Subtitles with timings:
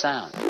[0.00, 0.49] sound.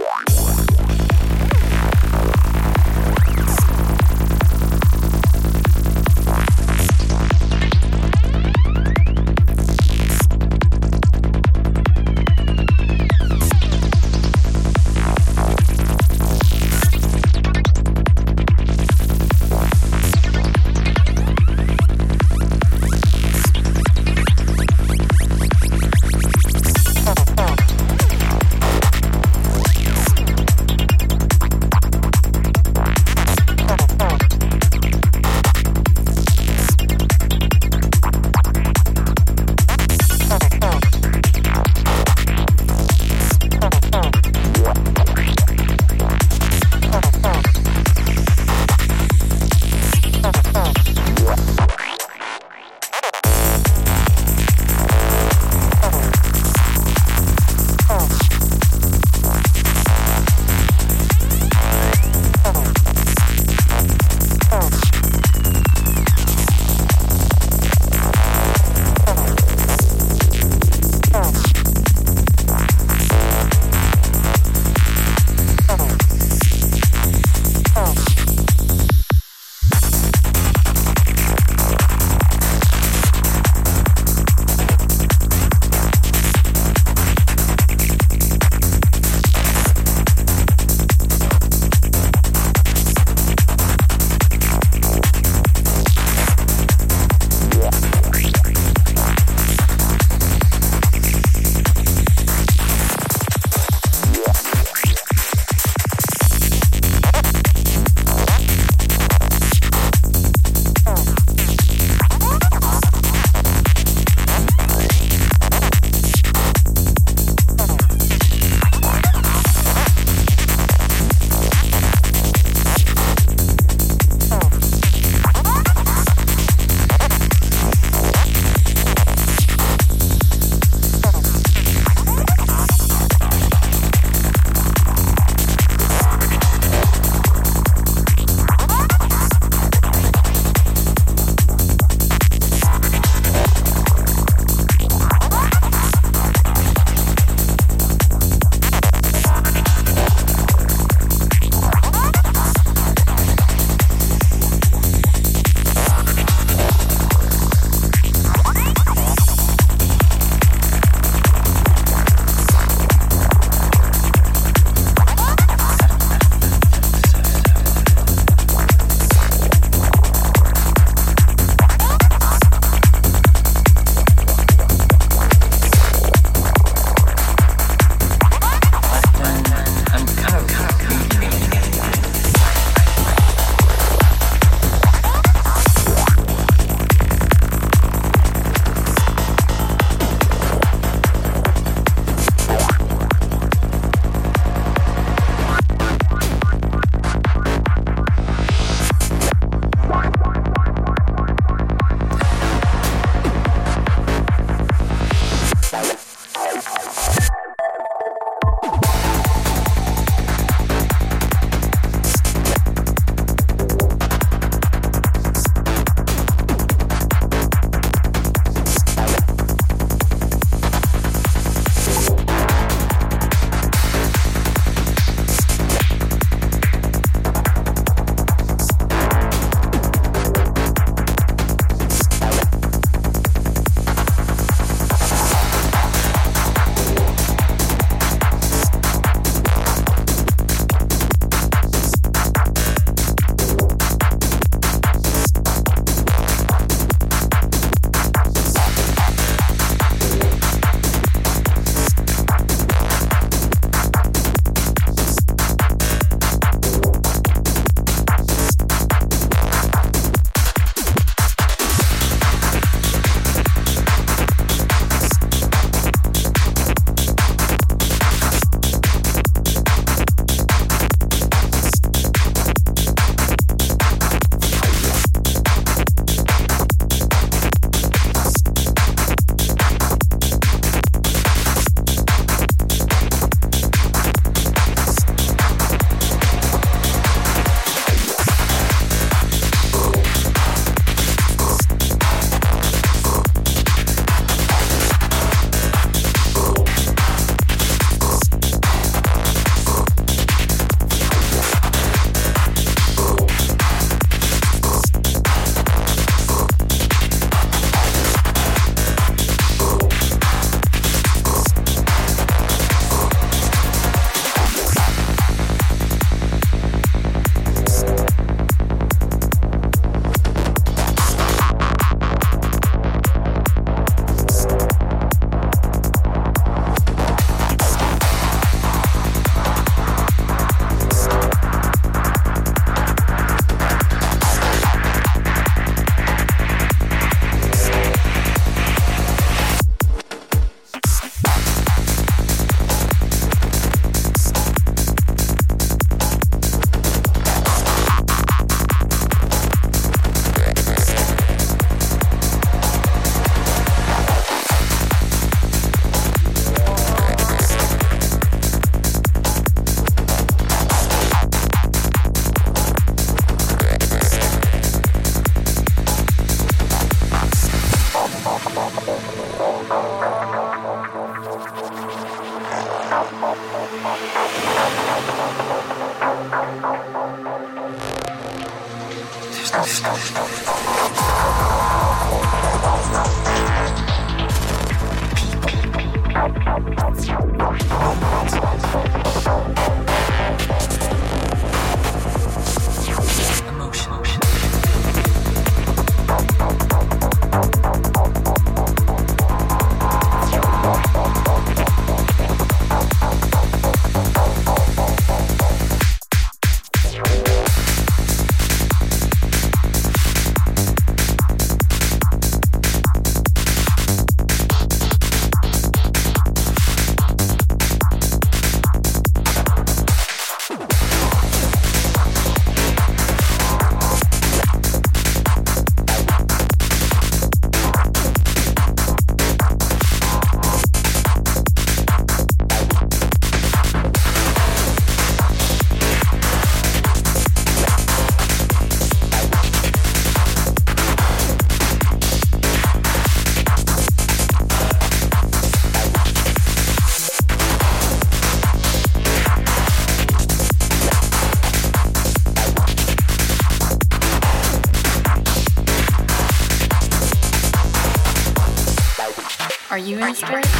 [459.90, 460.59] you in?